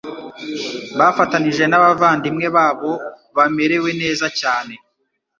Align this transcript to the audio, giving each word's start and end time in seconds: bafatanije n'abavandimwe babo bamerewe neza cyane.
bafatanije 0.99 1.63
n'abavandimwe 1.67 2.47
babo 2.55 2.91
bamerewe 3.35 3.89
neza 4.01 4.25
cyane. 4.39 4.73